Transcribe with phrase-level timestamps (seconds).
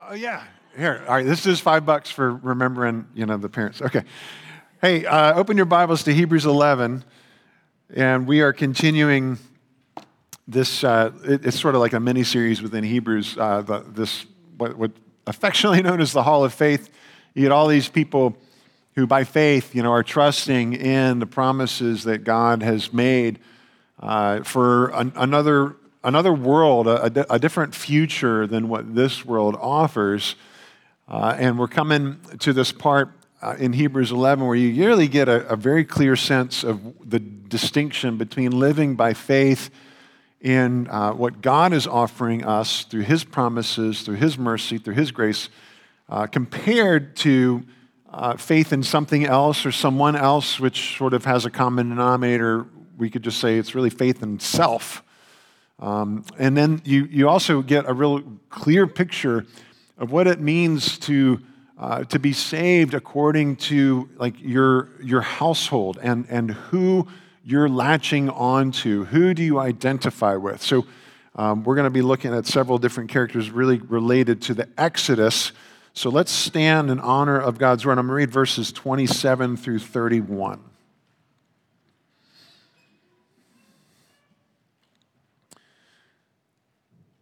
[0.00, 0.44] Oh, yeah.
[0.76, 1.02] Here.
[1.08, 1.26] All right.
[1.26, 3.82] This is five bucks for remembering, you know, the parents.
[3.82, 4.04] Okay.
[4.80, 7.02] Hey, uh, open your Bibles to Hebrews 11,
[7.92, 9.38] and we are continuing
[10.46, 10.84] this.
[10.84, 13.36] Uh, it, it's sort of like a mini series within Hebrews.
[13.36, 14.24] Uh, the, this
[14.56, 14.92] what, what
[15.26, 16.90] affectionately known as the Hall of Faith.
[17.34, 18.36] You get all these people
[18.94, 23.40] who, by faith, you know, are trusting in the promises that God has made
[23.98, 25.74] uh, for an, another
[26.04, 30.36] another world, a, a, different future than what this world offers.
[31.08, 35.28] Uh, and we're coming to this part uh, in Hebrews 11 where you really get
[35.28, 39.70] a, a, very clear sense of the distinction between living by faith
[40.40, 45.10] in uh, what God is offering us through His promises, through His mercy, through His
[45.10, 45.48] grace,
[46.08, 47.64] uh, compared to
[48.10, 52.66] uh, faith in something else or someone else, which sort of has a common denominator.
[52.96, 55.02] We could just say it's really faith in self.
[55.78, 59.46] Um, and then you, you also get a real clear picture
[59.96, 61.40] of what it means to,
[61.78, 67.06] uh, to be saved according to like your, your household and, and who
[67.44, 69.04] you're latching onto.
[69.06, 70.62] Who do you identify with?
[70.62, 70.86] So
[71.36, 75.52] um, we're going to be looking at several different characters really related to the Exodus.
[75.94, 77.92] So let's stand in honor of God's word.
[77.92, 80.60] I'm going to read verses 27 through 31.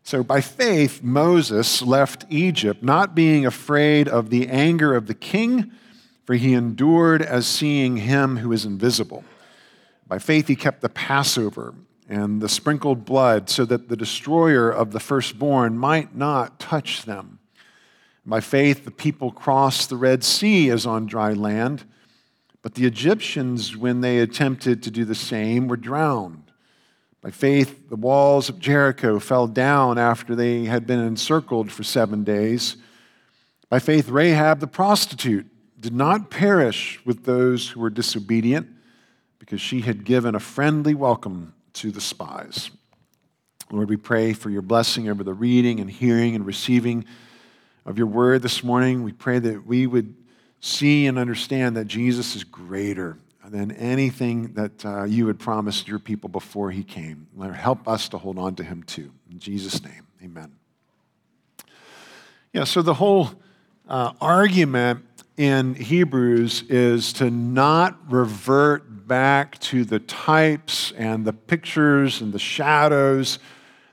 [0.06, 5.72] So, by faith, Moses left Egypt, not being afraid of the anger of the king,
[6.24, 9.24] for he endured as seeing him who is invisible.
[10.06, 11.74] By faith, he kept the Passover
[12.08, 17.40] and the sprinkled blood, so that the destroyer of the firstborn might not touch them.
[18.24, 21.82] By faith, the people crossed the Red Sea as on dry land,
[22.62, 26.45] but the Egyptians, when they attempted to do the same, were drowned.
[27.26, 32.22] By faith, the walls of Jericho fell down after they had been encircled for seven
[32.22, 32.76] days.
[33.68, 35.48] By faith, Rahab the prostitute
[35.80, 38.68] did not perish with those who were disobedient
[39.40, 42.70] because she had given a friendly welcome to the spies.
[43.72, 47.06] Lord, we pray for your blessing over the reading and hearing and receiving
[47.84, 49.02] of your word this morning.
[49.02, 50.14] We pray that we would
[50.60, 53.18] see and understand that Jesus is greater
[53.50, 57.26] than anything that uh, you had promised your people before he came.
[57.36, 59.12] Lord, help us to hold on to him too.
[59.30, 60.52] In Jesus' name, amen.
[62.52, 63.30] Yeah, so the whole
[63.88, 65.04] uh, argument
[65.36, 72.38] in Hebrews is to not revert back to the types and the pictures and the
[72.38, 73.38] shadows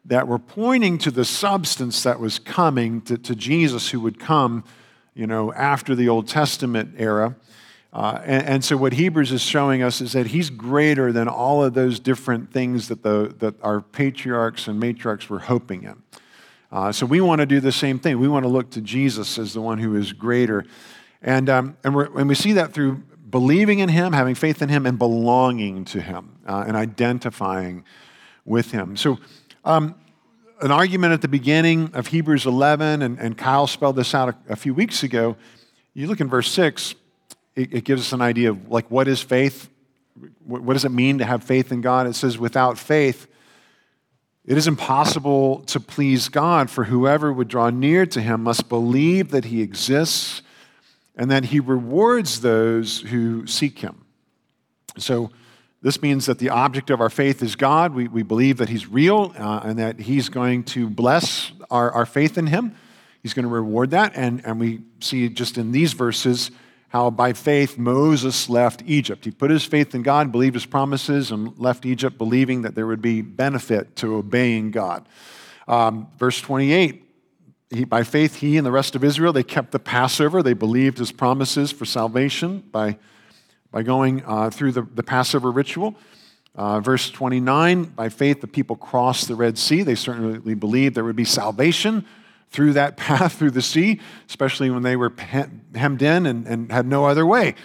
[0.06, 4.64] that were pointing to the substance that was coming to, to Jesus who would come,
[5.14, 7.36] you know, after the Old Testament era.
[7.94, 11.64] Uh, and, and, so, what Hebrews is showing us is that he's greater than all
[11.64, 16.02] of those different things that, the, that our patriarchs and matriarchs were hoping in.
[16.72, 18.18] Uh, so, we want to do the same thing.
[18.18, 20.66] We want to look to Jesus as the one who is greater.
[21.22, 24.88] And, um, and, and, we see that through believing in him, having faith in him,
[24.88, 27.84] and belonging to him uh, and identifying
[28.44, 28.98] with him.
[28.98, 29.20] So,
[29.66, 29.94] um,
[30.62, 34.54] an argument at the beginning of Hebrews 11, and, and Kyle spelled this out a,
[34.54, 35.36] a few weeks ago.
[35.94, 36.96] You look in verse 6
[37.56, 39.70] it, it gives us an idea of like what is faith?
[40.46, 42.06] What, does it mean to have faith in God?
[42.06, 43.28] It says, without faith,
[44.46, 49.32] it is impossible to please God, for whoever would draw near to him must believe
[49.32, 50.42] that he exists
[51.16, 54.06] and that he rewards those who seek him.
[54.98, 55.32] So,
[55.82, 57.94] this means that the object of our faith is God.
[57.94, 62.06] We, we believe that he's real uh, and that he's going to bless our, our
[62.06, 62.74] faith in him.
[63.22, 64.14] He's going to reward that.
[64.16, 66.52] And, and we see just in these verses
[66.94, 69.26] how by faith Moses left Egypt.
[69.26, 72.86] He put his faith in God, believed his promises, and left Egypt believing that there
[72.86, 75.10] would be benefit to obeying God.
[75.68, 77.00] Um, verse 28
[77.72, 80.44] he, by faith, he and the rest of Israel, they kept the Passover.
[80.44, 83.00] They believed his promises for salvation by,
[83.72, 85.96] by going uh, through the, the Passover ritual.
[86.56, 89.82] Uh, verse 29 by faith, the people crossed the Red Sea.
[89.82, 92.06] They certainly believed there would be salvation
[92.54, 95.12] through that path through the sea, especially when they were
[95.76, 97.56] hemmed in and, and had no other way.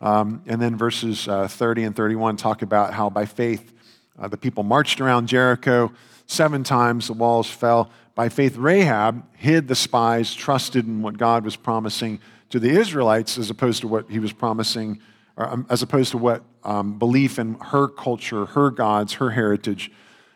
[0.00, 3.72] Um, and then verses uh, 30 and 31 talk about how by faith
[4.18, 5.90] uh, the people marched around Jericho
[6.26, 7.90] seven times, the walls fell.
[8.14, 12.20] By faith, Rahab hid the spies, trusted in what God was promising
[12.50, 15.00] to the Israelites as opposed to what he was promising,
[15.36, 19.90] or, um, as opposed to what um, belief in her culture, her gods, her heritage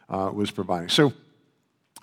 [0.08, 0.88] uh, was providing.
[0.88, 1.12] So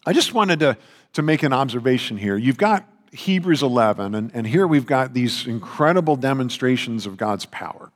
[0.06, 0.78] I just wanted to
[1.16, 2.38] to make an observation here.
[2.38, 7.92] You've got Hebrews 11, and, and here we've got these incredible demonstrations of God's power.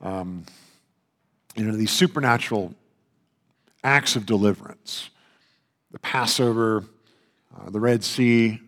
[0.00, 0.44] Um,
[1.54, 2.74] you know, these supernatural
[3.82, 5.10] acts of deliverance
[5.92, 6.82] the Passover,
[7.56, 8.60] uh, the Red Sea,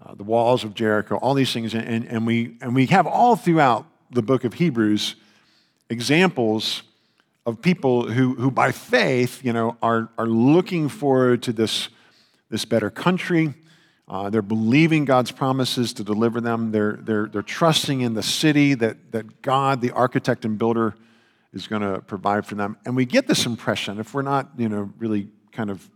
[0.00, 1.74] uh, the walls of Jericho, all these things.
[1.74, 5.16] And, and, we, and we have all throughout the book of Hebrews
[5.90, 6.82] examples
[7.44, 11.90] of people who, who by faith, you know, are, are looking forward to this,
[12.52, 13.54] this better country.
[14.06, 16.70] Uh, they're believing God's promises to deliver them.
[16.70, 20.94] They're, they're, they're trusting in the city that, that God, the architect and builder,
[21.54, 22.76] is going to provide for them.
[22.84, 25.88] And we get this impression, if we're not, you know, really kind of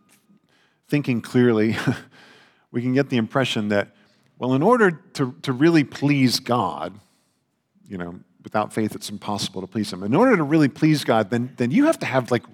[0.88, 1.76] thinking clearly,
[2.70, 3.94] we can get the impression that,
[4.38, 6.98] well, in order to, to really please God,
[7.86, 10.02] you know, without faith it's impossible to please Him.
[10.02, 12.44] In order to really please God, then, then you have to have like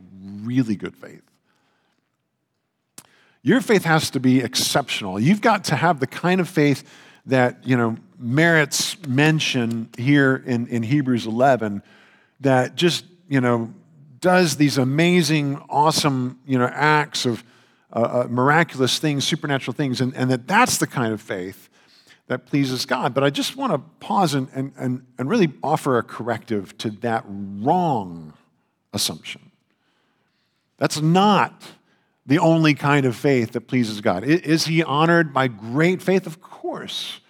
[0.42, 1.22] really good faith.
[3.42, 5.18] Your faith has to be exceptional.
[5.18, 6.88] You've got to have the kind of faith
[7.26, 11.82] that, you know, merits mention here in, in Hebrews 11
[12.40, 13.74] that just, you know,
[14.20, 17.42] does these amazing, awesome, you know, acts of
[17.92, 21.68] uh, uh, miraculous things, supernatural things, and, and that that's the kind of faith
[22.28, 23.12] that pleases God.
[23.12, 26.90] But I just want to pause and, and, and, and really offer a corrective to
[26.90, 28.34] that wrong
[28.92, 29.50] assumption.
[30.78, 31.62] That's not
[32.26, 34.24] the only kind of faith that pleases God.
[34.24, 36.26] Is he honored by great faith?
[36.26, 37.20] Of course.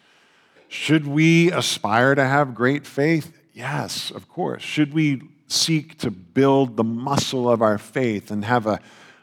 [0.69, 3.39] Should we aspire to have great faith?
[3.53, 4.63] Yes, of course.
[4.63, 8.81] Should we seek to build the muscle of our faith and have a,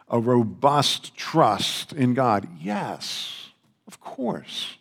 [0.07, 2.47] a robust trust in God?
[2.59, 3.49] Yes,
[3.87, 4.77] of course.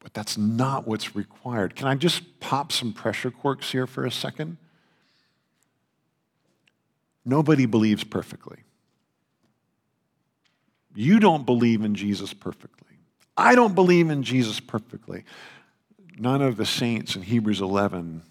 [0.00, 1.74] But that's not what's required.
[1.74, 4.56] Can I just pop some pressure corks here for a second?
[7.24, 8.58] Nobody believes perfectly.
[10.96, 12.96] You don't believe in Jesus perfectly.
[13.36, 15.24] I don't believe in Jesus perfectly
[16.18, 18.22] none of the saints in Hebrews 11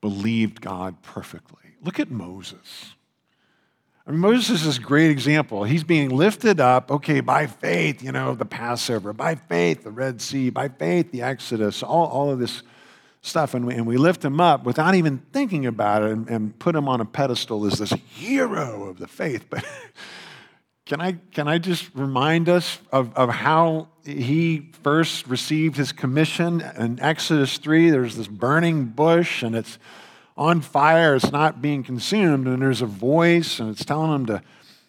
[0.00, 1.74] believed God perfectly.
[1.82, 2.94] Look at Moses.
[4.06, 5.64] I mean, Moses is this great example.
[5.64, 10.20] He's being lifted up, okay, by faith, you know, the Passover, by faith, the Red
[10.20, 12.62] Sea, by faith, the Exodus, all, all of this
[13.22, 13.54] stuff.
[13.54, 16.76] And we, and we lift him up without even thinking about it and, and put
[16.76, 19.46] him on a pedestal as this hero of the faith.
[19.50, 19.64] But
[20.86, 26.60] can I, can I just remind us of, of how he first received his commission
[26.78, 27.90] in Exodus 3?
[27.90, 29.78] There's this burning bush and it's
[30.36, 34.42] on fire, it's not being consumed, and there's a voice and it's telling him to,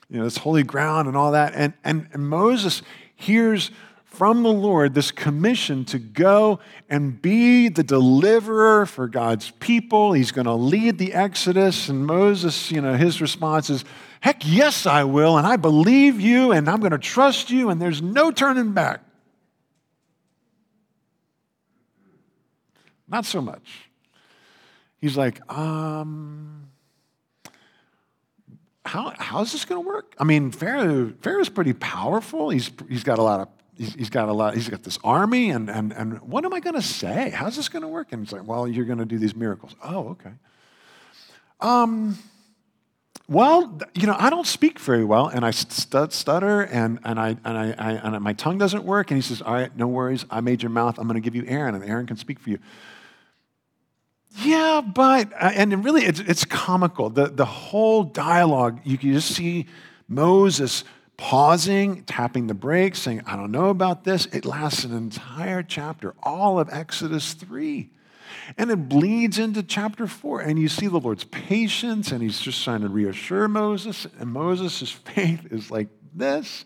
[0.07, 1.53] you know, it's holy ground and all that.
[1.55, 2.83] And, and, and Moses
[3.15, 3.71] hears
[4.05, 6.59] from the Lord this commission to go
[6.89, 10.13] and be the deliverer for God's people.
[10.13, 11.89] He's going to lead the Exodus.
[11.89, 13.83] And Moses, you know, his response is,
[14.21, 15.37] Heck, yes, I will.
[15.37, 19.01] And I believe you and I'm going to trust you, and there's no turning back.
[23.07, 23.89] Not so much.
[24.99, 26.69] He's like, um,
[28.83, 30.15] how, how's this going to work?
[30.17, 32.49] I mean, Pharaoh, Pharaoh's pretty powerful.
[32.49, 33.47] He's, he's got a lot of,
[33.77, 36.59] he's, he's got a lot, he's got this army, and, and, and what am I
[36.59, 37.29] going to say?
[37.29, 38.11] How's this going to work?
[38.11, 39.75] And he's like, well, you're going to do these miracles.
[39.83, 40.33] Oh, okay.
[41.61, 42.17] Um,
[43.29, 47.57] well, you know, I don't speak very well, and I stutter, and, and, I, and,
[47.57, 49.11] I, I, and my tongue doesn't work.
[49.11, 50.25] And he says, All right, no worries.
[50.31, 50.97] I made your mouth.
[50.97, 52.59] I'm going to give you Aaron, and Aaron can speak for you.
[54.43, 57.09] Yeah, but, uh, and really, it's, it's comical.
[57.09, 59.65] The, the whole dialogue, you can just see
[60.07, 60.85] Moses
[61.17, 64.27] pausing, tapping the brakes, saying, I don't know about this.
[64.27, 67.89] It lasts an entire chapter, all of Exodus 3.
[68.55, 70.41] And it bleeds into chapter four.
[70.41, 74.07] And you see the Lord's patience, and he's just trying to reassure Moses.
[74.19, 76.63] And Moses' faith is like this.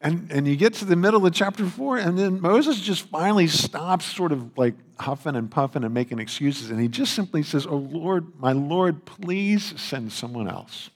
[0.00, 3.46] And, and you get to the middle of chapter four, and then Moses just finally
[3.46, 6.70] stops, sort of like huffing and puffing and making excuses.
[6.70, 10.90] And he just simply says, Oh Lord, my Lord, please send someone else.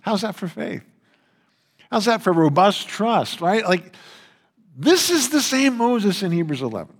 [0.00, 0.82] How's that for faith?
[1.90, 3.64] How's that for robust trust, right?
[3.64, 3.94] Like,
[4.76, 6.92] this is the same Moses in Hebrews 11.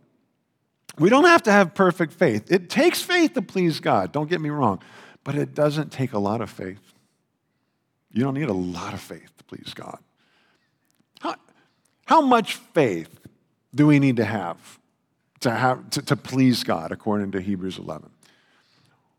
[0.99, 2.53] We don't have to have perfect faith.
[2.53, 4.81] It takes faith to please God, don't get me wrong,
[5.25, 6.81] but it doesn't take a lot of faith.
[8.13, 9.99] You don't need a lot of faith to please God.
[11.21, 11.37] How,
[12.05, 13.21] how much faith
[13.75, 14.79] do we need to have
[15.41, 18.11] to, have to, to please God, according to Hebrews 11?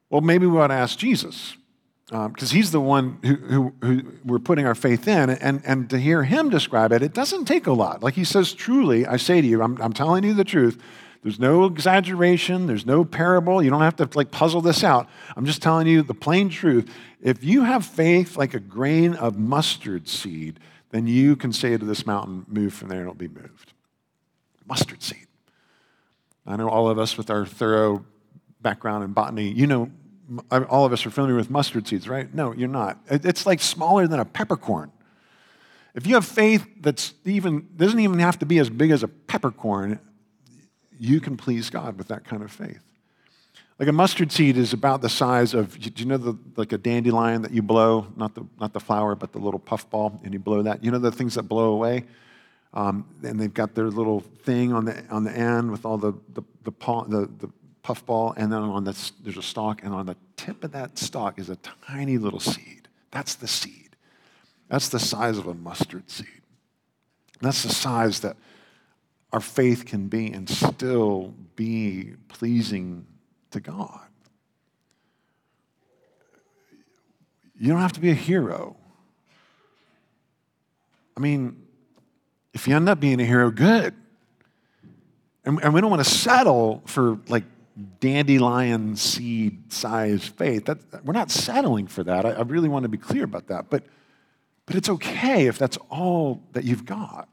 [0.09, 1.57] Well, maybe we ought to ask Jesus,
[2.05, 5.31] because um, he's the one who, who, who, we're putting our faith in.
[5.31, 8.03] And, and to hear him describe it, it doesn't take a lot.
[8.03, 10.79] Like he says, truly, I say to you, I'm, I'm telling you the truth.
[11.23, 13.63] There's no exaggeration, there's no parable.
[13.63, 15.07] You don't have to like puzzle this out.
[15.37, 16.93] I'm just telling you the plain truth.
[17.21, 21.85] If you have faith like a grain of mustard seed, then you can say to
[21.85, 23.71] this mountain, move from there and it'll be moved.
[24.67, 25.27] Mustard seed.
[26.45, 28.05] I know all of us with our thorough
[28.61, 29.89] background in botany, you know,
[30.51, 32.33] all of us are familiar with mustard seeds, right?
[32.33, 32.99] No, you're not.
[33.09, 34.91] It's like smaller than a peppercorn.
[35.95, 39.07] If you have faith that's even doesn't even have to be as big as a
[39.07, 39.99] peppercorn,
[40.99, 42.81] you can please God with that kind of faith.
[43.79, 46.77] Like a mustard seed is about the size of, do you know the, like a
[46.77, 50.39] dandelion that you blow, not the, not the flower, but the little puffball, and you
[50.39, 50.83] blow that?
[50.83, 52.05] You know the things that blow away?
[52.73, 56.13] Um, and they've got their little thing on the, on the end with all the,
[56.33, 57.49] the, the, the, the
[57.81, 61.39] puffball, and then on the, there's a stalk, and on the tip of that stalk
[61.39, 61.55] is a
[61.87, 62.87] tiny little seed.
[63.11, 63.95] That's the seed.
[64.69, 66.41] That's the size of a mustard seed.
[67.41, 68.37] That's the size that
[69.33, 73.07] our faith can be and still be pleasing
[73.49, 74.01] to God.
[77.59, 78.77] You don't have to be a hero.
[81.17, 81.63] I mean,
[82.53, 83.95] if you end up being a hero, good.
[85.45, 87.43] And, and we don't want to settle for like
[87.99, 90.65] dandelion seed size faith.
[90.65, 92.25] That, we're not settling for that.
[92.25, 93.71] I, I really want to be clear about that.
[93.71, 93.85] But,
[94.67, 97.29] but it's okay if that's all that you've got.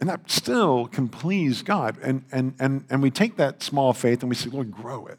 [0.00, 1.98] And that still can please God.
[2.02, 5.18] And, and, and, and we take that small faith and we say, Lord, grow it.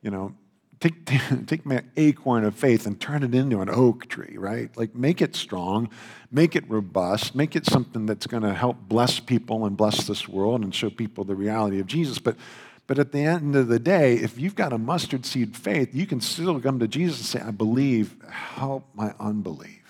[0.00, 0.34] You know,
[0.80, 1.04] take,
[1.46, 4.74] take my acorn of faith and turn it into an oak tree, right?
[4.76, 5.90] Like make it strong,
[6.30, 10.28] make it robust, make it something that's going to help bless people and bless this
[10.28, 12.18] world and show people the reality of Jesus.
[12.18, 12.36] But,
[12.86, 16.06] but at the end of the day, if you've got a mustard seed faith, you
[16.06, 19.83] can still come to Jesus and say, I believe, help my unbelief.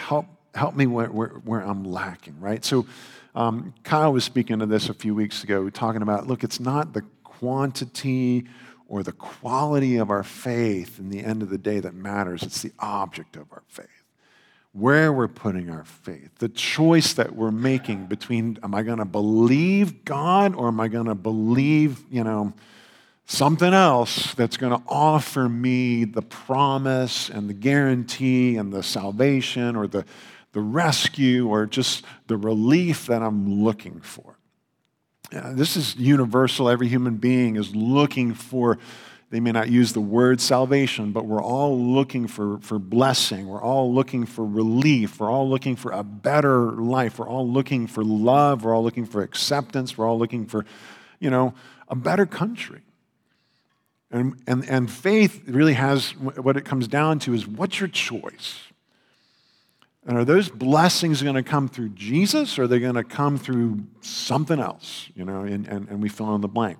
[0.00, 2.64] Help, help me where, where, where I'm lacking, right?
[2.64, 2.86] So
[3.34, 6.92] um, Kyle was speaking of this a few weeks ago, talking about, look, it's not
[6.92, 8.46] the quantity
[8.88, 12.42] or the quality of our faith in the end of the day that matters.
[12.42, 13.86] It's the object of our faith.
[14.72, 19.04] Where we're putting our faith, the choice that we're making between am I going to
[19.04, 22.52] believe God or am I going to believe, you know,
[23.30, 29.76] something else that's going to offer me the promise and the guarantee and the salvation
[29.76, 30.04] or the,
[30.52, 34.36] the rescue or just the relief that I'm looking for.
[35.32, 36.68] Yeah, this is universal.
[36.68, 38.78] Every human being is looking for,
[39.30, 43.46] they may not use the word salvation, but we're all looking for, for blessing.
[43.46, 45.20] We're all looking for relief.
[45.20, 47.20] We're all looking for a better life.
[47.20, 48.64] We're all looking for love.
[48.64, 49.96] We're all looking for acceptance.
[49.96, 50.66] We're all looking for,
[51.20, 51.54] you know,
[51.86, 52.80] a better country.
[54.10, 58.60] And, and, and faith really has what it comes down to is what's your choice?
[60.06, 63.38] And are those blessings going to come through Jesus or are they going to come
[63.38, 65.08] through something else?
[65.14, 66.78] You know, and, and, and we fill in the blank.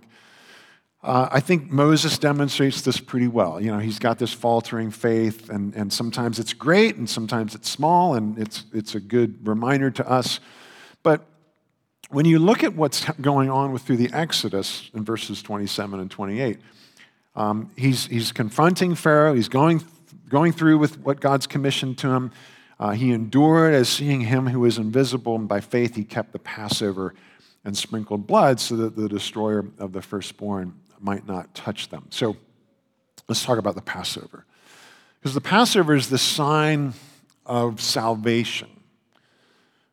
[1.03, 3.61] Uh, I think Moses demonstrates this pretty well.
[3.61, 7.71] You know, he's got this faltering faith, and, and sometimes it's great, and sometimes it's
[7.71, 10.41] small, and it's, it's a good reminder to us.
[11.03, 11.25] But
[12.11, 16.11] when you look at what's going on with, through the Exodus in verses 27 and
[16.11, 16.59] 28,
[17.35, 19.35] um, he's, he's confronting Pharaoh.
[19.35, 19.83] He's going,
[20.29, 22.33] going through with what God's commissioned to him.
[22.79, 26.39] Uh, he endured as seeing him who is invisible, and by faith he kept the
[26.39, 27.15] Passover
[27.65, 32.07] and sprinkled blood so that the destroyer of the firstborn might not touch them.
[32.11, 32.37] So
[33.29, 34.47] let's talk about the Passover.
[35.19, 36.95] Because the Passover is the sign
[37.45, 38.69] of salvation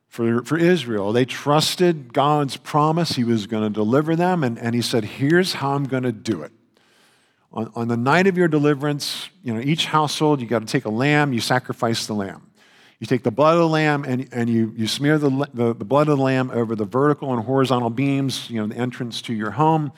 [0.08, 1.12] for, for Israel.
[1.12, 3.12] They trusted God's promise.
[3.12, 6.14] He was going to deliver them, and, and he said, Here's how I'm going to
[6.14, 6.52] do it
[7.58, 10.86] on, on the night of your deliverance, you know, each household, you got to take
[10.86, 12.52] a lamb, you sacrifice the lamb.
[13.00, 15.86] You take the blood of the lamb and, and you, you smear the, the, the
[15.86, 19.34] blood of the lamb over the vertical and horizontal beams, you know, the entrance to
[19.34, 19.92] your home.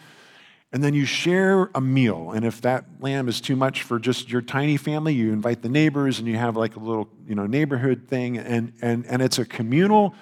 [0.72, 2.32] And then you share a meal.
[2.32, 5.70] And if that lamb is too much for just your tiny family, you invite the
[5.70, 8.38] neighbors and you have like a little, you know, neighborhood thing.
[8.38, 10.16] And, and, and it's a communal,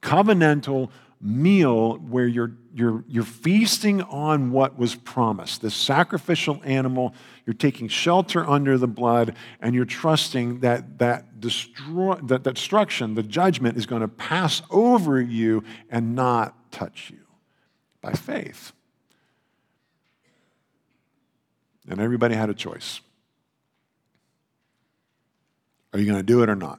[0.00, 7.14] covenantal meal where you're, you're, you're feasting on what was promised this sacrificial animal.
[7.44, 13.14] You're taking shelter under the blood, and you're trusting that that, destroy, that, that destruction,
[13.14, 17.20] the judgment, is going to pass over you and not touch you
[18.00, 18.72] by faith.
[21.88, 23.00] And everybody had a choice.
[25.92, 26.78] Are you going to do it or not?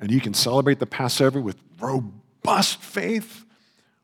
[0.00, 3.44] And you can celebrate the Passover with robust robust faith,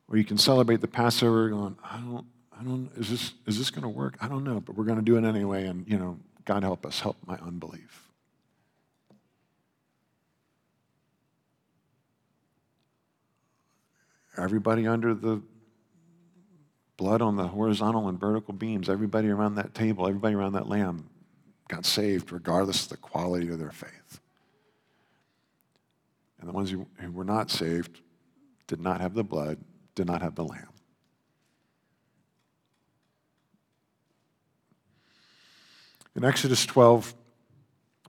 [0.09, 2.27] or you can celebrate the Passover going, I don't,
[2.59, 4.17] I don't, is this, is this going to work?
[4.21, 6.87] I don't know, but we're going to do it anyway, and, you know, God help
[6.87, 8.09] us, help my unbelief.
[14.37, 15.43] Everybody under the
[16.97, 21.09] blood on the horizontal and vertical beams, everybody around that table, everybody around that lamb
[21.69, 24.21] got saved regardless of the quality of their faith.
[26.41, 28.01] And the ones who, who were not saved
[28.69, 29.59] did not have the blood,
[29.97, 30.69] did not have the lamb.
[36.15, 37.15] In Exodus 12,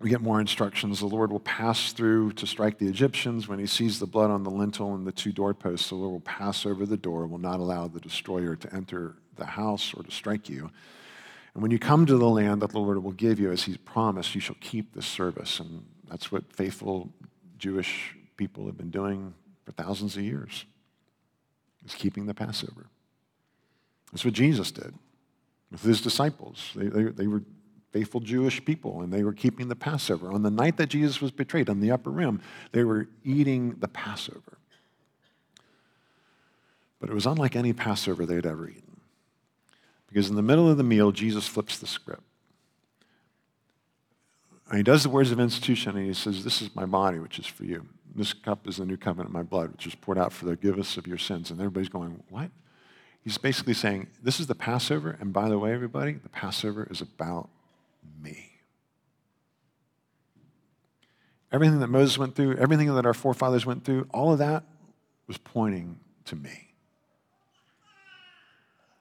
[0.01, 0.99] we get more instructions.
[0.99, 3.47] The Lord will pass through to strike the Egyptians.
[3.47, 6.19] When he sees the blood on the lintel and the two doorposts, the Lord will
[6.21, 10.11] pass over the door, will not allow the destroyer to enter the house or to
[10.11, 10.69] strike you.
[11.53, 13.77] And when you come to the land that the Lord will give you, as he's
[13.77, 15.59] promised, you shall keep this service.
[15.59, 17.09] And that's what faithful
[17.57, 19.33] Jewish people have been doing
[19.69, 20.65] for thousands of years,
[21.85, 22.87] is keeping the Passover.
[24.11, 24.95] That's what Jesus did
[25.71, 26.71] with his disciples.
[26.75, 27.43] They, they, they were
[27.91, 30.31] faithful Jewish people, and they were keeping the Passover.
[30.31, 33.87] On the night that Jesus was betrayed, on the upper room, they were eating the
[33.87, 34.57] Passover.
[36.99, 38.99] But it was unlike any Passover they'd ever eaten.
[40.07, 42.23] Because in the middle of the meal, Jesus flips the script.
[44.69, 47.37] And he does the words of institution, and he says, This is my body, which
[47.37, 47.85] is for you.
[48.15, 50.97] This cup is the new covenant, my blood, which is poured out for the forgiveness
[50.97, 51.51] of your sins.
[51.51, 52.51] And everybody's going, What?
[53.23, 57.01] He's basically saying, This is the Passover, and by the way, everybody, the Passover is
[57.01, 57.49] about
[58.21, 58.59] me.
[61.51, 64.63] Everything that Moses went through, everything that our forefathers went through, all of that
[65.27, 66.68] was pointing to me.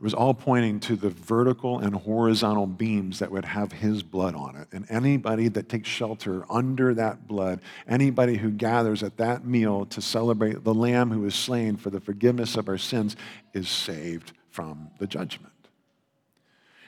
[0.00, 4.36] It was all pointing to the vertical and horizontal beams that would have his blood
[4.36, 4.68] on it.
[4.70, 10.00] And anybody that takes shelter under that blood, anybody who gathers at that meal to
[10.00, 13.16] celebrate the Lamb who was slain for the forgiveness of our sins,
[13.52, 15.52] is saved from the judgment.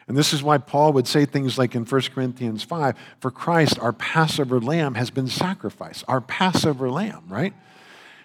[0.06, 3.76] And this is why Paul would say things like in 1 Corinthians 5 For Christ,
[3.80, 6.04] our Passover lamb, has been sacrificed.
[6.06, 7.54] Our Passover lamb, right?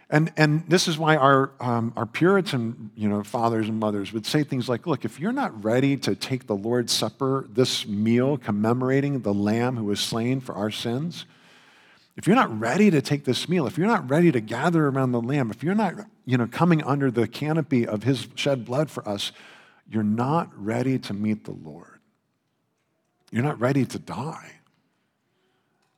[0.10, 4.26] And, and this is why our, um, our Puritan you know, fathers and mothers would
[4.26, 8.38] say things like, look, if you're not ready to take the Lord's Supper, this meal
[8.38, 11.26] commemorating the Lamb who was slain for our sins,
[12.16, 15.12] if you're not ready to take this meal, if you're not ready to gather around
[15.12, 15.96] the Lamb, if you're not
[16.26, 19.32] you know, coming under the canopy of his shed blood for us,
[19.90, 22.00] you're not ready to meet the Lord.
[23.32, 24.52] You're not ready to die.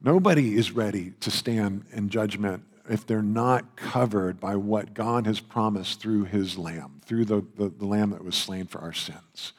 [0.01, 5.39] Nobody is ready to stand in judgment if they're not covered by what God has
[5.39, 9.53] promised through his lamb, through the, the, the, lamb that was slain for our sins.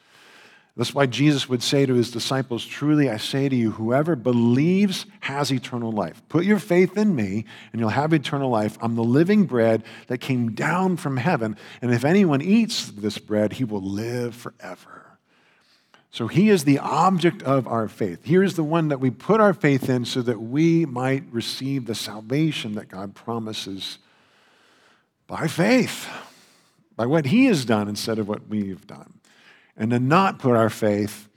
[0.75, 5.05] That's why Jesus would say to his disciples, Truly I say to you, whoever believes
[5.21, 6.21] has eternal life.
[6.29, 8.77] Put your faith in me, and you'll have eternal life.
[8.81, 13.53] I'm the living bread that came down from heaven, and if anyone eats this bread,
[13.53, 14.98] he will live forever.
[16.11, 18.21] So he is the object of our faith.
[18.23, 21.95] Here's the one that we put our faith in so that we might receive the
[21.95, 23.99] salvation that God promises
[25.27, 26.09] by faith,
[26.95, 29.19] by what he has done instead of what we've done.
[29.77, 31.29] And to not put our faith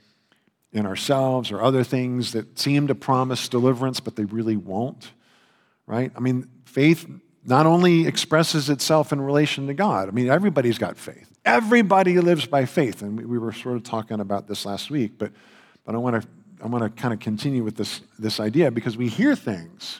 [0.73, 5.11] in ourselves or other things that seem to promise deliverance, but they really won't,
[5.85, 6.11] right?
[6.15, 7.05] I mean, faith
[7.45, 11.29] not only expresses itself in relation to God, I mean, everybody's got faith.
[11.45, 13.01] Everybody lives by faith.
[13.01, 15.31] And we, we were sort of talking about this last week, but,
[15.85, 16.27] but I want to
[16.63, 19.99] I want to kind of continue with this, this idea because we hear things.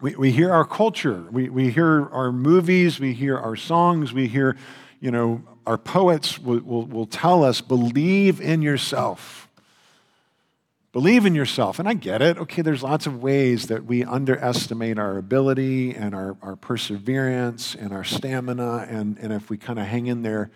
[0.00, 1.24] We, we hear our culture.
[1.30, 2.98] We, we hear our movies.
[2.98, 4.14] We hear our songs.
[4.14, 4.56] We hear,
[5.00, 9.41] you know, our poets will, will, will tell us believe in yourself.
[10.92, 11.78] Believe in yourself.
[11.78, 12.36] And I get it.
[12.36, 17.92] Okay, there's lots of ways that we underestimate our ability and our, our perseverance and
[17.92, 18.86] our stamina.
[18.90, 20.50] And, and if we kind of hang in there,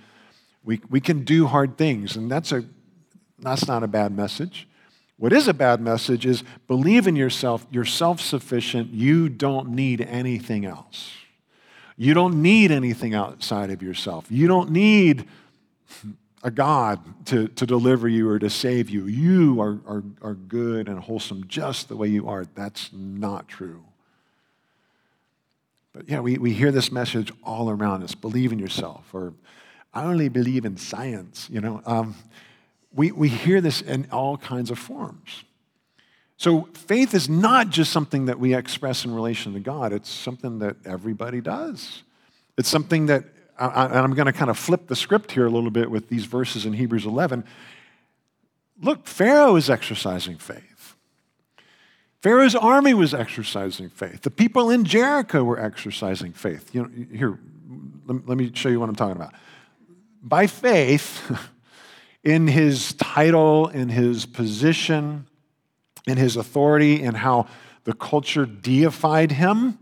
[0.62, 2.16] we, we can do hard things.
[2.16, 2.64] And that's, a,
[3.38, 4.68] that's not a bad message.
[5.18, 7.66] What is a bad message is believe in yourself.
[7.70, 8.92] You're self sufficient.
[8.92, 11.12] You don't need anything else.
[11.96, 14.26] You don't need anything outside of yourself.
[14.28, 15.26] You don't need
[16.46, 19.06] a God to, to deliver you or to save you.
[19.06, 22.46] You are, are, are good and wholesome just the way you are.
[22.54, 23.82] That's not true.
[25.92, 29.34] But yeah, we, we hear this message all around us believe in yourself, or
[29.92, 31.48] I only believe in science.
[31.50, 32.14] You know, um,
[32.94, 35.42] we, we hear this in all kinds of forms.
[36.36, 40.60] So faith is not just something that we express in relation to God, it's something
[40.60, 42.04] that everybody does.
[42.56, 43.24] It's something that
[43.58, 46.24] and I'm going to kind of flip the script here a little bit with these
[46.24, 47.44] verses in Hebrews 11.
[48.80, 50.94] Look, Pharaoh is exercising faith.
[52.20, 54.22] Pharaoh's army was exercising faith.
[54.22, 56.74] The people in Jericho were exercising faith.
[56.74, 57.38] You know, here,
[58.06, 59.34] let me show you what I'm talking about.
[60.22, 61.30] By faith,
[62.24, 65.26] in his title, in his position,
[66.06, 67.46] in his authority, in how
[67.84, 69.78] the culture deified him,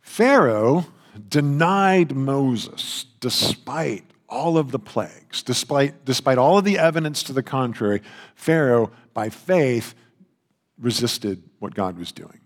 [0.00, 0.86] Pharaoh
[1.28, 7.42] denied Moses despite all of the plagues, despite, despite all of the evidence to the
[7.42, 8.02] contrary.
[8.34, 9.94] Pharaoh, by faith,
[10.78, 12.40] resisted what God was doing.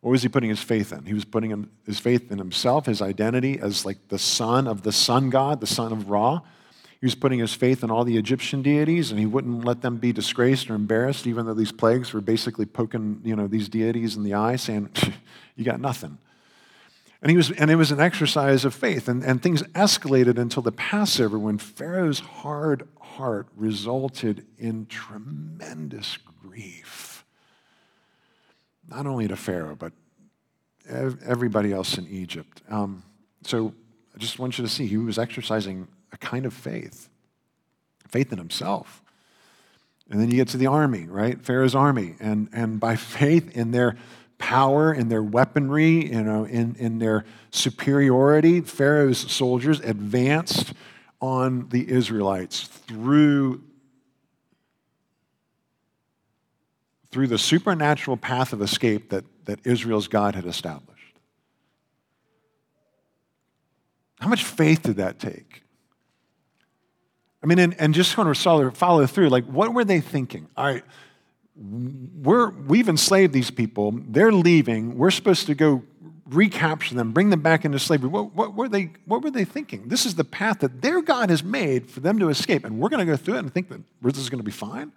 [0.00, 1.06] What was he putting his faith in?
[1.06, 4.92] He was putting his faith in himself, his identity as like the son of the
[4.92, 6.40] sun god, the son of Ra.
[7.00, 9.96] He was putting his faith in all the Egyptian deities, and he wouldn't let them
[9.96, 14.16] be disgraced or embarrassed, even though these plagues were basically poking you know, these deities
[14.16, 14.90] in the eye, saying,
[15.56, 16.18] You got nothing.
[17.24, 19.08] And, he was, and it was an exercise of faith.
[19.08, 27.24] And, and things escalated until the Passover when Pharaoh's hard heart resulted in tremendous grief.
[28.88, 29.92] Not only to Pharaoh, but
[30.86, 32.60] everybody else in Egypt.
[32.68, 33.02] Um,
[33.42, 33.72] so
[34.14, 37.08] I just want you to see he was exercising a kind of faith,
[38.06, 39.02] faith in himself.
[40.10, 41.42] And then you get to the army, right?
[41.42, 42.16] Pharaoh's army.
[42.20, 43.96] And, and by faith in their
[44.44, 50.74] power, in their weaponry, you know, in, in their superiority, Pharaoh's soldiers advanced
[51.18, 53.62] on the Israelites through,
[57.10, 60.92] through the supernatural path of escape that, that Israel's God had established.
[64.20, 65.62] How much faith did that take?
[67.42, 70.48] I mean, and, and just kind of follow, follow through, like, what were they thinking?
[70.54, 70.84] All right,
[71.56, 73.92] we're, we've enslaved these people.
[73.92, 74.98] They're leaving.
[74.98, 75.82] We're supposed to go
[76.26, 78.08] recapture them, bring them back into slavery.
[78.08, 79.88] What, what, were they, what were they thinking?
[79.88, 82.88] This is the path that their God has made for them to escape, and we're
[82.88, 84.92] going to go through it and think that this is going to be fine?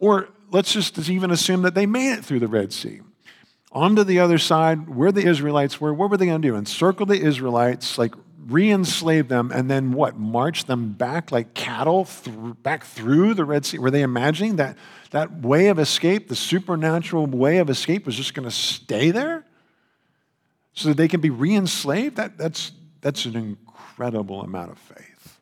[0.00, 3.00] Or let's just even assume that they made it through the Red Sea.
[3.70, 6.56] Onto the other side, where the Israelites were, what were they going to do?
[6.56, 8.14] Encircle the Israelites, like
[8.46, 10.18] re enslave them, and then what?
[10.18, 13.78] March them back like cattle th- back through the Red Sea?
[13.78, 14.76] Were they imagining that
[15.10, 19.44] that way of escape, the supernatural way of escape, was just going to stay there
[20.72, 22.16] so that they can be re enslaved?
[22.16, 25.38] That, that's, that's an incredible amount of faith.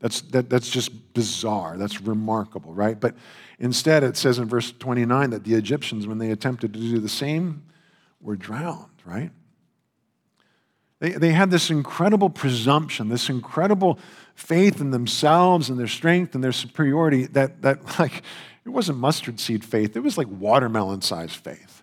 [0.00, 1.76] That's, that, that's just bizarre.
[1.76, 2.98] That's remarkable, right?
[2.98, 3.16] But
[3.58, 7.08] instead, it says in verse 29 that the Egyptians, when they attempted to do the
[7.08, 7.64] same,
[8.20, 9.30] were drowned, right?
[11.00, 13.98] They, they had this incredible presumption, this incredible
[14.34, 18.22] faith in themselves and their strength and their superiority that, that like,
[18.64, 21.82] it wasn't mustard seed faith, it was like watermelon sized faith.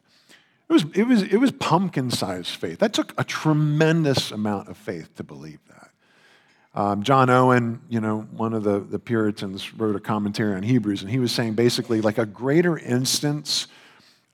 [0.67, 2.79] It was, it, was, it was pumpkin sized faith.
[2.79, 5.91] That took a tremendous amount of faith to believe that.
[6.73, 11.01] Um, John Owen, you know, one of the, the Puritans, wrote a commentary on Hebrews,
[11.03, 13.67] and he was saying basically like a greater instance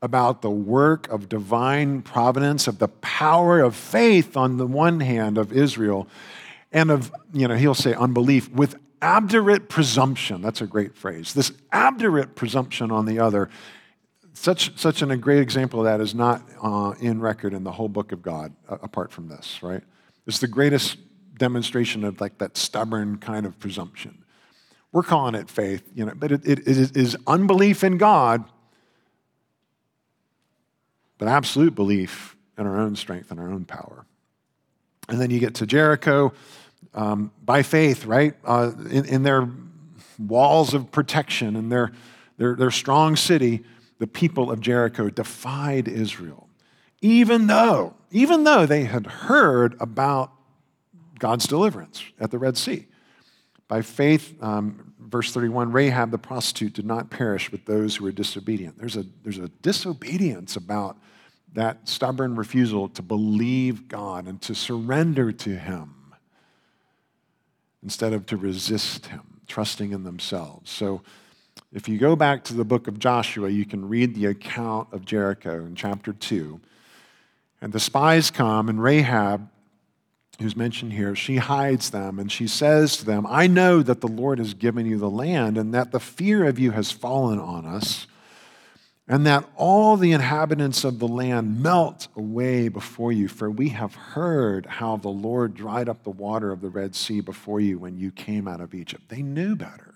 [0.01, 5.37] about the work of divine providence, of the power of faith on the one hand
[5.37, 6.07] of Israel,
[6.71, 10.41] and of, you know, he'll say unbelief with obdurate presumption.
[10.41, 11.33] That's a great phrase.
[11.33, 13.49] This obdurate presumption on the other.
[14.33, 17.71] Such, such an, a great example of that is not uh, in record in the
[17.71, 19.83] whole book of God, uh, apart from this, right?
[20.25, 20.97] It's the greatest
[21.37, 24.23] demonstration of like that stubborn kind of presumption.
[24.91, 28.45] We're calling it faith, you know, but it, it, it is unbelief in God
[31.21, 34.07] but absolute belief in our own strength and our own power.
[35.07, 36.33] And then you get to Jericho
[36.95, 38.33] um, by faith, right?
[38.43, 39.47] Uh, in, in, their
[40.17, 41.91] walls of protection and their,
[42.37, 43.63] their, their strong city,
[43.99, 46.49] the people of Jericho defied Israel,
[47.03, 50.31] even though, even though they had heard about
[51.19, 52.87] God's deliverance at the Red Sea.
[53.67, 58.11] By faith, um, verse 31, Rahab the prostitute did not perish with those who were
[58.11, 58.77] disobedient.
[58.77, 60.97] There's a, there's a disobedience about
[61.53, 65.93] that stubborn refusal to believe God and to surrender to Him
[67.83, 70.71] instead of to resist Him, trusting in themselves.
[70.71, 71.01] So,
[71.73, 75.05] if you go back to the book of Joshua, you can read the account of
[75.05, 76.59] Jericho in chapter 2.
[77.61, 79.47] And the spies come, and Rahab,
[80.41, 84.07] who's mentioned here, she hides them and she says to them, I know that the
[84.07, 87.65] Lord has given you the land and that the fear of you has fallen on
[87.65, 88.07] us
[89.07, 93.27] and that all the inhabitants of the land melt away before you.
[93.27, 97.19] For we have heard how the Lord dried up the water of the Red Sea
[97.19, 99.09] before you when you came out of Egypt.
[99.09, 99.95] They knew better.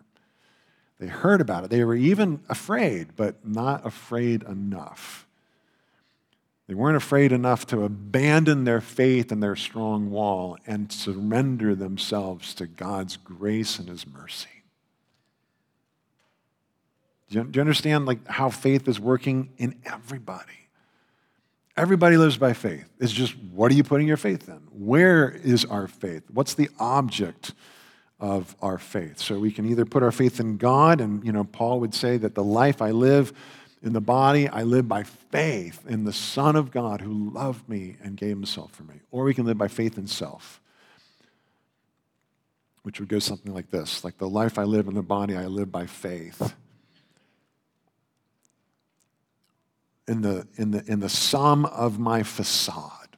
[1.00, 1.70] They heard about it.
[1.70, 5.26] They were even afraid, but not afraid enough.
[6.68, 12.56] They weren't afraid enough to abandon their faith and their strong wall and surrender themselves
[12.56, 14.50] to God's grace and His mercy.
[17.30, 20.70] Do you, do you understand like how faith is working in everybody?
[21.78, 22.90] Everybody lives by faith.
[23.00, 24.62] It's just what are you putting your faith in?
[24.72, 26.24] Where is our faith?
[26.32, 27.54] What's the object
[28.20, 29.20] of our faith?
[29.20, 32.18] So we can either put our faith in God, and you know, Paul would say
[32.18, 33.34] that the life I live
[33.86, 37.98] in the body, I live by faith in the Son of God who loved me
[38.04, 38.96] and gave himself for me.
[39.12, 40.60] Or we can live by faith in self,
[42.82, 45.46] which would go something like this like the life I live in the body, I
[45.46, 46.56] live by faith
[50.08, 53.18] in the, in the, in the sum of my facade.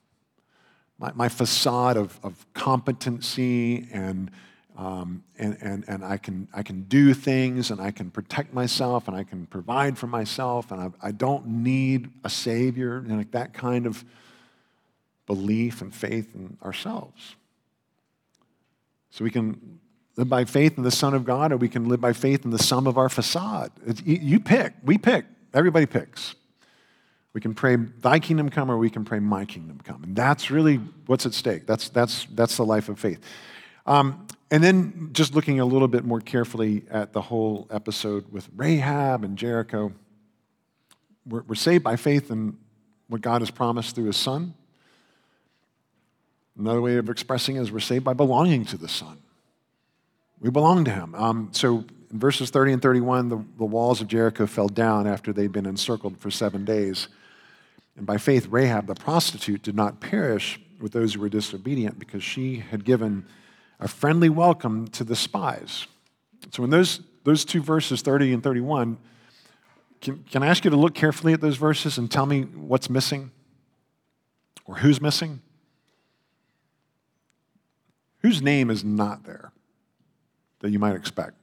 [0.99, 4.31] My, my facade of, of competency and
[4.77, 9.07] Um, and and, and I, can, I can do things and I can protect myself
[9.07, 13.31] and I can provide for myself and I, I don't need a Savior, and like
[13.31, 14.05] that kind of
[15.25, 17.35] belief and faith in ourselves.
[19.09, 19.79] So we can
[20.15, 22.51] live by faith in the Son of God or we can live by faith in
[22.51, 23.71] the sum of our facade.
[23.85, 26.35] It's, you pick, we pick, everybody picks.
[27.33, 30.03] We can pray, Thy kingdom come, or we can pray, My kingdom come.
[30.03, 31.65] And that's really what's at stake.
[31.67, 33.19] That's, that's, that's the life of faith.
[33.87, 38.47] Um, and then just looking a little bit more carefully at the whole episode with
[38.55, 39.91] Rahab and Jericho,
[41.25, 42.57] we're, we're saved by faith in
[43.07, 44.53] what God has promised through His Son.
[46.57, 49.17] Another way of expressing it is we're saved by belonging to the Son.
[50.39, 51.13] We belong to Him.
[51.15, 55.33] Um, so in verses 30 and 31, the, the walls of Jericho fell down after
[55.33, 57.09] they'd been encircled for seven days.
[57.97, 62.23] And by faith, Rahab the prostitute did not perish with those who were disobedient because
[62.23, 63.25] she had given
[63.79, 65.87] a friendly welcome to the spies.
[66.51, 68.97] So, in those, those two verses, 30 and 31,
[70.01, 72.89] can, can I ask you to look carefully at those verses and tell me what's
[72.89, 73.31] missing
[74.65, 75.41] or who's missing?
[78.21, 79.51] Whose name is not there
[80.59, 81.33] that you might expect?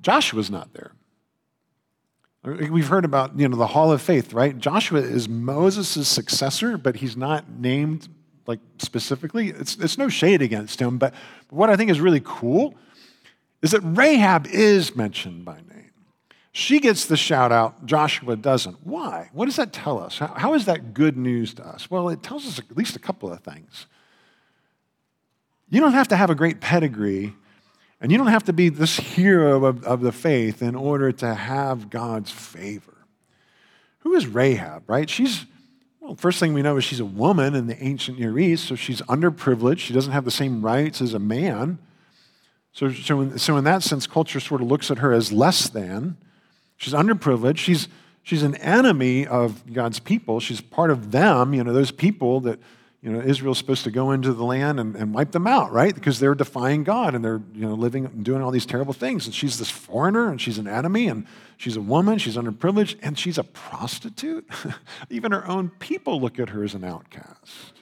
[0.00, 0.92] Joshua's not there.
[2.44, 4.58] We've heard about you know the Hall of Faith, right?
[4.58, 8.08] Joshua is Moses' successor, but he's not named
[8.46, 9.50] like specifically.
[9.50, 11.14] It's, it's no shade against him, but,
[11.52, 12.74] what I think is really cool
[13.60, 15.90] is that Rahab is mentioned by name.
[16.50, 18.86] She gets the shout out, Joshua doesn't.
[18.86, 19.28] Why?
[19.32, 20.18] What does that tell us?
[20.18, 21.90] How, how is that good news to us?
[21.90, 23.86] Well, it tells us at least a couple of things.
[25.68, 27.34] You don't have to have a great pedigree
[28.00, 31.34] and you don't have to be this hero of, of the faith in order to
[31.34, 33.06] have God's favor.
[34.00, 35.08] Who is Rahab, right?
[35.08, 35.46] She's,
[36.12, 38.74] well, first thing we know is she's a woman in the ancient Near East, so
[38.74, 39.78] she's underprivileged.
[39.78, 41.78] She doesn't have the same rights as a man.
[42.72, 45.70] So, so, in, so in that sense, culture sort of looks at her as less
[45.70, 46.18] than.
[46.76, 47.56] She's underprivileged.
[47.56, 47.88] She's,
[48.22, 50.38] she's an enemy of God's people.
[50.38, 52.58] She's part of them, you know, those people that
[53.00, 55.94] you know, Israel's supposed to go into the land and, and wipe them out, right?
[55.94, 59.24] Because they're defying God and they're, you know, living and doing all these terrible things.
[59.24, 61.26] And she's this foreigner and she's an enemy and
[61.62, 64.48] she's a woman, she's underprivileged, and she's a prostitute.
[65.10, 67.72] Even her own people look at her as an outcast.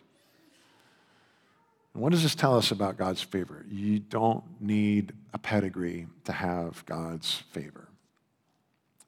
[1.94, 3.64] And what does this tell us about God's favor?
[3.70, 7.88] You don't need a pedigree to have God's favor.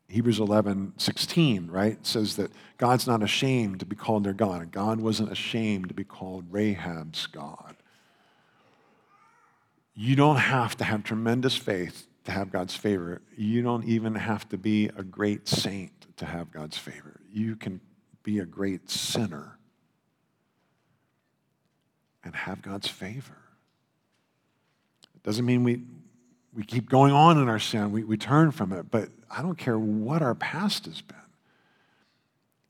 [0.08, 4.72] Hebrews 11, 16, right, says that God's not ashamed to be called their God.
[4.72, 7.76] God wasn't ashamed to be called Rahab's God.
[9.94, 13.20] You don't have to have tremendous faith to have God's favor.
[13.37, 17.20] You don't even have to be a great saint to have God's favor.
[17.32, 17.80] You can
[18.22, 19.58] be a great sinner
[22.24, 23.37] and have God's favor.
[25.14, 25.82] It doesn't mean we,
[26.54, 29.58] we keep going on in our sin, we, we turn from it, but I don't
[29.58, 31.16] care what our past has been.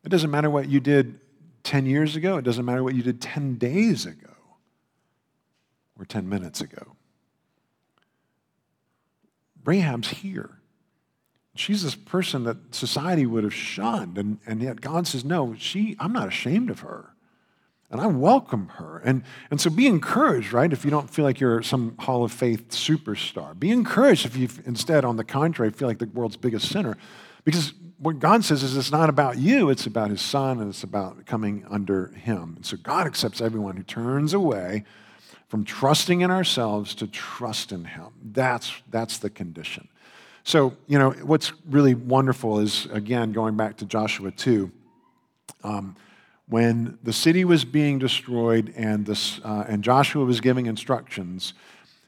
[0.04, 1.20] It doesn't matter what you did
[1.64, 4.30] 10 years ago, it doesn't matter what you did 10 days ago
[5.98, 6.96] or 10 minutes ago.
[9.64, 10.58] Rahab's here.
[11.54, 15.96] She's this person that society would have shunned, and, and yet God says, No, she,
[15.98, 17.10] I'm not ashamed of her.
[17.90, 19.02] And I welcome her.
[19.04, 20.72] And, and so be encouraged, right?
[20.72, 24.48] If you don't feel like you're some Hall of Faith superstar, be encouraged if you
[24.64, 26.96] instead, on the contrary, feel like the world's biggest sinner.
[27.44, 30.82] Because what God says is it's not about you, it's about his son, and it's
[30.82, 32.54] about coming under him.
[32.56, 34.84] And so God accepts everyone who turns away
[35.52, 38.06] from trusting in ourselves to trust in him.
[38.32, 39.86] That's, that's the condition.
[40.44, 44.72] So, you know, what's really wonderful is, again, going back to Joshua 2.
[45.62, 45.94] Um,
[46.48, 51.52] when the city was being destroyed and, this, uh, and Joshua was giving instructions,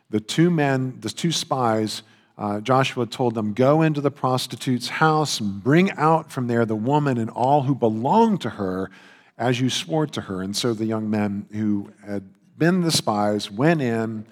[0.09, 2.02] the two men, the two spies,
[2.38, 6.74] uh, Joshua told them, Go into the prostitute's house and bring out from there the
[6.74, 8.90] woman and all who belong to her
[9.37, 10.40] as you swore to her.
[10.40, 14.27] And so the young men who had been the spies went in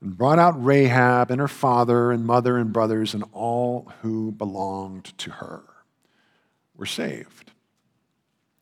[0.00, 5.16] and brought out Rahab and her father and mother and brothers and all who belonged
[5.18, 5.62] to her
[6.76, 7.52] were saved.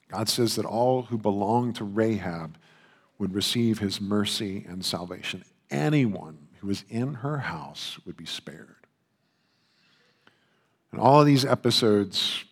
[0.08, 2.56] God says that all who belong to Rahab
[3.18, 5.44] would receive his mercy and salvation.
[5.70, 8.74] Anyone who was in her house would be spared.
[10.90, 12.44] And all of these episodes,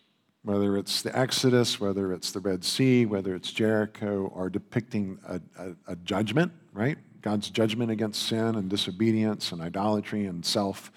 [0.46, 5.40] whether it's the Exodus, whether it's the Red Sea, whether it's Jericho, are depicting a,
[5.59, 6.96] a, a judgment, right?
[7.20, 10.92] God's judgment against sin and disobedience and idolatry and self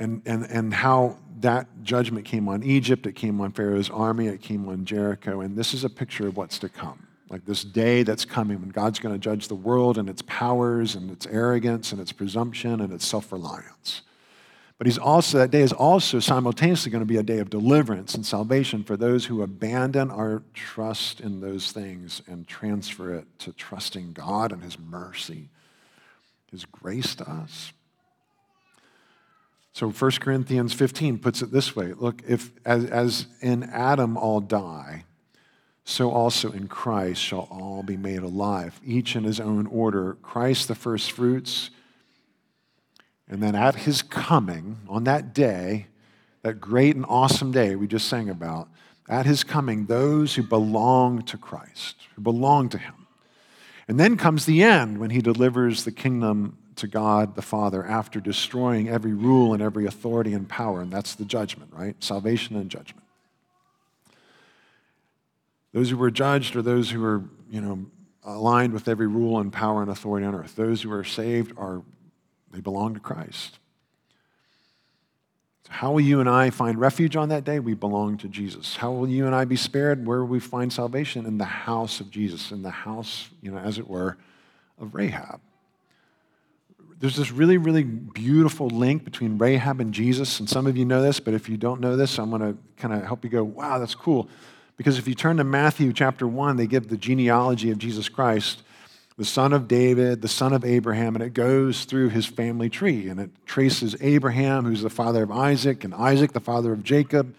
[0.00, 4.40] and, and, and how that judgment came on Egypt, it came on Pharaoh's army, it
[4.40, 7.06] came on Jericho, and this is a picture of what's to come.
[7.28, 10.96] like this day that's coming when God's going to judge the world and its powers
[10.96, 14.02] and its arrogance and its presumption and its self reliance.
[14.80, 18.14] But he's also, that day is also simultaneously going to be a day of deliverance
[18.14, 23.52] and salvation for those who abandon our trust in those things and transfer it to
[23.52, 25.50] trusting God and his mercy,
[26.50, 27.74] his grace to us.
[29.74, 34.40] So 1 Corinthians 15 puts it this way look, if as, as in Adam all
[34.40, 35.04] die,
[35.84, 40.16] so also in Christ shall all be made alive, each in his own order.
[40.22, 41.68] Christ the first fruits
[43.30, 45.86] and then at his coming, on that day,
[46.42, 48.68] that great and awesome day we just sang about,
[49.08, 53.06] at his coming, those who belong to Christ, who belong to him.
[53.86, 58.20] And then comes the end when he delivers the kingdom to God the Father after
[58.20, 60.80] destroying every rule and every authority and power.
[60.80, 61.94] And that's the judgment, right?
[62.02, 63.06] Salvation and judgment.
[65.72, 67.86] Those who were judged are those who are, you know,
[68.24, 70.56] aligned with every rule and power and authority on earth.
[70.56, 71.82] Those who are saved are
[72.50, 73.58] they belong to Christ.
[75.66, 77.58] So how will you and I find refuge on that day?
[77.60, 78.76] We belong to Jesus.
[78.76, 80.06] How will you and I be spared?
[80.06, 81.26] Where will we find salvation?
[81.26, 84.16] In the house of Jesus, in the house, you know, as it were,
[84.78, 85.40] of Rahab.
[86.98, 91.00] There's this really, really beautiful link between Rahab and Jesus, and some of you know
[91.00, 93.42] this, but if you don't know this, I'm going to kind of help you go,
[93.42, 94.28] wow, that's cool.
[94.76, 98.62] Because if you turn to Matthew chapter 1, they give the genealogy of Jesus Christ
[99.20, 103.06] the son of David, the son of Abraham, and it goes through his family tree.
[103.10, 107.34] And it traces Abraham, who's the father of Isaac, and Isaac, the father of Jacob.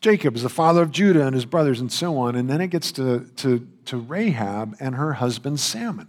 [0.00, 2.36] Jacob is the father of Judah and his brothers, and so on.
[2.36, 6.08] And then it gets to, to, to Rahab and her husband Salmon.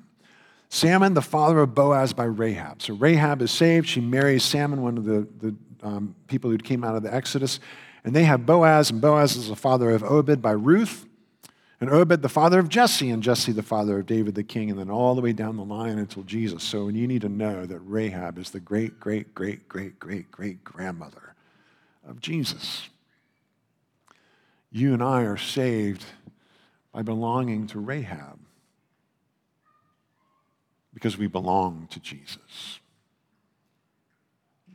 [0.70, 2.82] Salmon, the father of Boaz by Rahab.
[2.82, 3.90] So Rahab is saved.
[3.90, 7.60] She marries Salmon, one of the, the um, people who came out of the Exodus.
[8.06, 11.06] And they have Boaz, and Boaz is the father of Obed by Ruth
[11.82, 14.80] and Obed, the father of Jesse, and Jesse, the father of David the king, and
[14.80, 16.64] then all the way down the line until Jesus.
[16.64, 20.64] So you need to know that Rahab is the great, great, great, great, great, great
[20.64, 21.36] grandmother
[22.08, 22.90] of Jesus.
[24.72, 26.06] You and I are saved
[26.94, 28.40] by belonging to Rahab
[30.94, 32.80] because we belong to Jesus.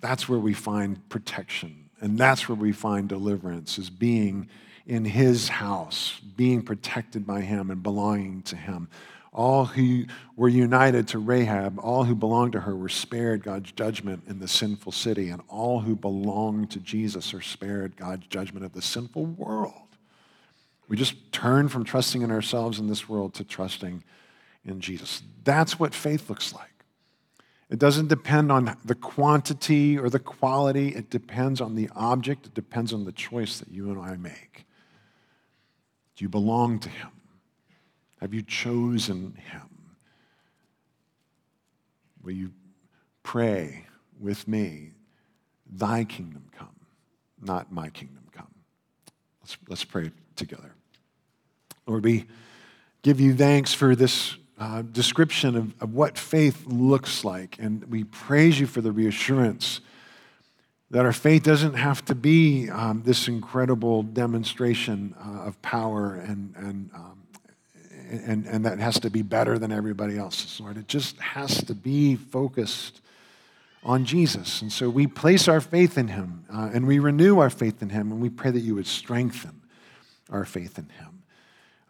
[0.00, 4.48] That's where we find protection, and that's where we find deliverance, is being
[4.90, 8.88] in his house, being protected by him and belonging to him.
[9.32, 14.24] All who were united to Rahab, all who belonged to her, were spared God's judgment
[14.26, 18.72] in the sinful city, and all who belong to Jesus are spared God's judgment of
[18.72, 19.74] the sinful world.
[20.88, 24.02] We just turn from trusting in ourselves in this world to trusting
[24.64, 25.22] in Jesus.
[25.44, 26.66] That's what faith looks like.
[27.70, 32.54] It doesn't depend on the quantity or the quality, it depends on the object, it
[32.54, 34.66] depends on the choice that you and I make.
[36.20, 37.08] Do you belong to Him?
[38.20, 39.62] Have you chosen Him?
[42.22, 42.52] Will you
[43.22, 43.86] pray
[44.20, 44.90] with me,
[45.72, 46.78] Thy kingdom come,
[47.40, 48.52] not my kingdom come?
[49.40, 50.74] Let's, let's pray together.
[51.86, 52.26] Lord, we
[53.00, 58.04] give you thanks for this uh, description of, of what faith looks like, and we
[58.04, 59.80] praise you for the reassurance
[60.90, 66.52] that our faith doesn't have to be um, this incredible demonstration uh, of power and,
[66.56, 67.22] and, um,
[68.10, 70.76] and, and that has to be better than everybody else's, Lord.
[70.76, 73.00] It just has to be focused
[73.84, 74.62] on Jesus.
[74.62, 77.90] And so we place our faith in him uh, and we renew our faith in
[77.90, 79.60] him and we pray that you would strengthen
[80.28, 81.22] our faith in him.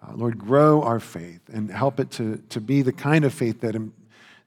[0.02, 3.60] Uh, Lord, grow our faith and help it to, to be the kind of faith
[3.62, 3.74] that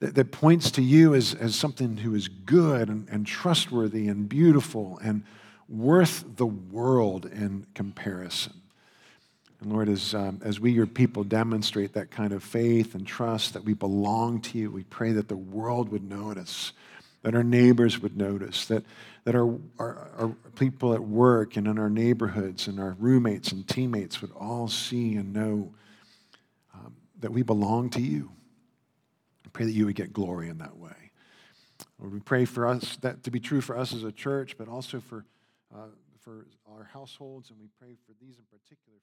[0.03, 4.27] that, that points to you as, as something who is good and, and trustworthy and
[4.27, 5.23] beautiful and
[5.69, 8.53] worth the world in comparison.
[9.61, 13.53] And Lord, as, um, as we, your people, demonstrate that kind of faith and trust
[13.53, 16.73] that we belong to you, we pray that the world would notice,
[17.21, 18.83] that our neighbors would notice, that,
[19.23, 23.65] that our, our, our people at work and in our neighborhoods and our roommates and
[23.69, 25.73] teammates would all see and know
[26.73, 28.29] um, that we belong to you
[29.53, 31.11] pray that you would get glory in that way.
[31.99, 34.67] Lord, we pray for us that to be true for us as a church, but
[34.67, 35.25] also for,
[35.73, 35.87] uh,
[36.19, 38.97] for our households, and we pray for these in particular